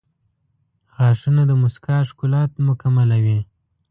•غاښونه 0.95 1.41
د 1.47 1.51
مسکا 1.61 1.97
ښکلا 2.09 2.41
مکملوي. 2.67 3.39